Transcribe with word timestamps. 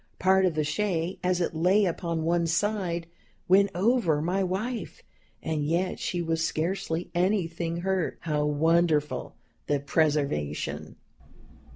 Part 0.17 0.45
of 0.47 0.55
the 0.55 0.63
shay, 0.63 1.19
as 1.23 1.39
it 1.41 1.53
lay 1.55 1.85
upon 1.85 2.23
one 2.23 2.47
side, 2.47 3.05
went 3.47 3.69
over 3.75 4.19
my 4.19 4.43
wife, 4.43 5.03
and 5.43 5.63
yet 5.63 5.99
she 5.99 6.23
was 6.23 6.43
scarcely 6.43 7.11
anything 7.13 7.81
hurt. 7.81 8.17
How 8.21 8.43
wonderful 8.43 9.35
the 9.67 9.79
preservation! 9.79 10.95